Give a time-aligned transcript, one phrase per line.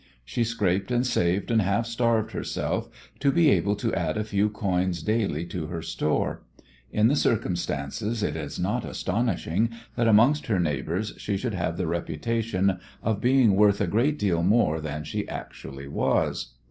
[0.25, 4.49] She scraped and saved and half starved herself to be able to add a few
[4.49, 6.41] coins daily to her store.
[6.91, 11.77] In the circumstances, it is not astonishing that amongst her neighbours she should have had
[11.77, 16.55] the reputation of being worth a great deal more than she actually was.